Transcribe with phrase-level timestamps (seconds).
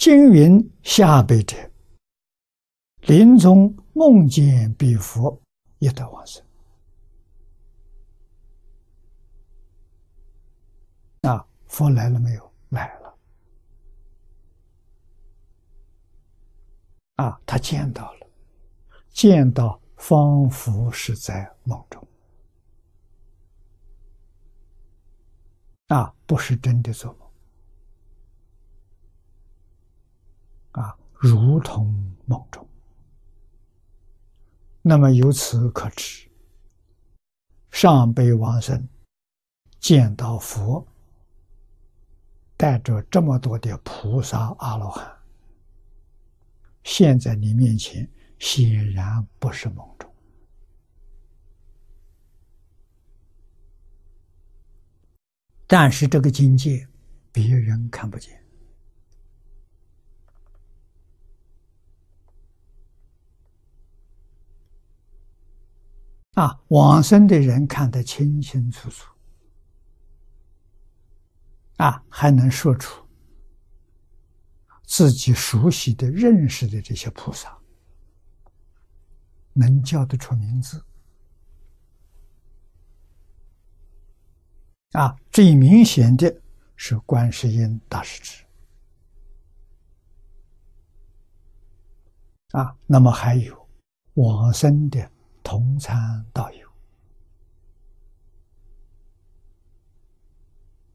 [0.00, 1.54] 经云下辈者，
[3.02, 5.38] 临终梦见彼佛，
[5.78, 6.42] 亦得往生。
[11.20, 12.52] 啊，佛来了没有？
[12.70, 13.14] 来了。
[17.16, 18.26] 啊，他见到了，
[19.10, 22.08] 见到仿佛是在梦中。
[25.88, 27.12] 啊，不是真的做
[30.72, 31.92] 啊，如同
[32.26, 32.66] 梦中。
[34.82, 36.28] 那么由此可知，
[37.70, 38.88] 上辈往生
[39.78, 40.86] 见到佛，
[42.56, 45.14] 带着这么多的菩萨阿罗汉，
[46.82, 50.10] 现在你面前显然不是梦中，
[55.66, 56.88] 但是这个境界
[57.30, 58.42] 别人看不见。
[66.40, 69.12] 啊，往生的人看得清清楚楚，
[71.76, 73.06] 啊，还能说出
[74.86, 77.54] 自己熟悉的、认识的这些菩萨，
[79.52, 80.82] 能叫得出名字。
[84.92, 86.40] 啊，最明显的
[86.74, 88.42] 是观世音大师之。
[92.52, 93.68] 啊，那么还有
[94.14, 95.12] 往生的。
[95.42, 96.68] 同参道友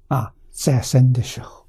[0.08, 1.66] 啊，在生的时候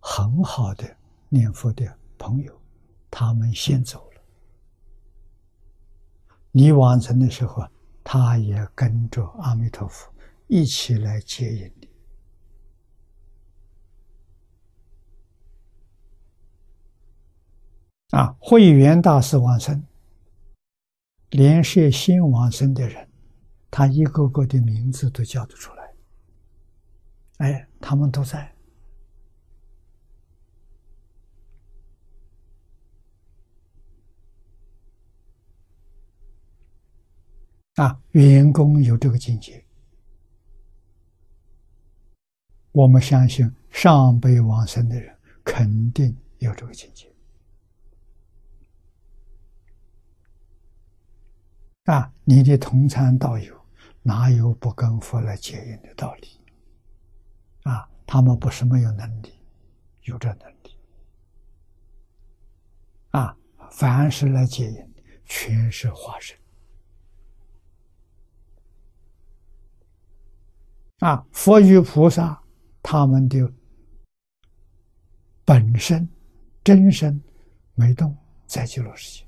[0.00, 0.96] 很好的
[1.28, 2.60] 念佛的朋友，
[3.10, 4.22] 他们先走了。
[6.52, 7.66] 你往生的时候，
[8.04, 10.12] 他也跟着阿弥陀佛
[10.46, 11.88] 一起来接引你。
[18.10, 19.84] 啊，慧远大师往生。
[21.34, 23.08] 连涉新往生的人，
[23.68, 25.92] 他一个个的名字都叫得出来。
[27.38, 28.54] 哎，他们都在。
[37.74, 39.64] 啊，员工有这个境界，
[42.70, 45.12] 我们相信上辈往生的人
[45.42, 47.12] 肯定有这个境界。
[51.84, 53.54] 啊，你的同参道友
[54.02, 56.28] 哪有不跟佛来接引的道理？
[57.64, 59.32] 啊，他们不是没有能力，
[60.02, 60.78] 有这能力。
[63.10, 63.36] 啊，
[63.70, 64.94] 凡是来接引，
[65.26, 66.36] 全是化身。
[71.00, 72.42] 啊，佛与菩萨
[72.82, 73.52] 他们的
[75.44, 76.08] 本身
[76.62, 77.22] 真身
[77.74, 78.16] 没动，
[78.46, 79.26] 在极乐世界。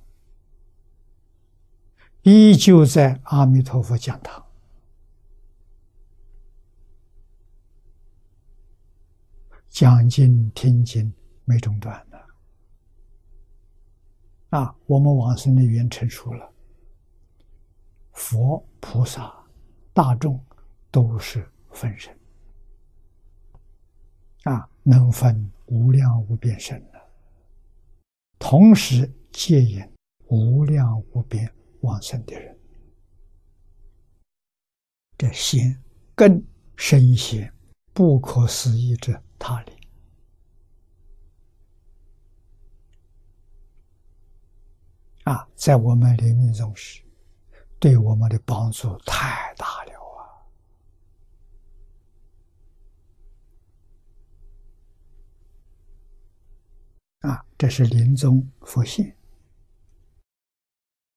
[2.28, 4.44] 依旧在阿弥陀佛讲堂，
[9.68, 11.14] 讲经听经
[11.44, 12.26] 没中断的。
[14.58, 16.52] 啊，我们往生的缘成熟了，
[18.10, 19.32] 佛菩萨
[19.92, 20.44] 大众
[20.90, 22.12] 都是分身，
[24.42, 27.08] 啊，能分无量无边身了，
[28.36, 29.88] 同时戒引
[30.26, 31.48] 无量无边。
[31.80, 32.58] 往生的人，
[35.18, 35.76] 这心
[36.14, 36.42] 更
[36.76, 37.52] 深一些
[37.92, 39.72] 不可思议之他力
[45.24, 47.02] 啊，在我们临命终时，
[47.78, 49.92] 对我们的帮助太大了
[57.22, 57.30] 啊！
[57.30, 59.16] 啊，这是临终佛现。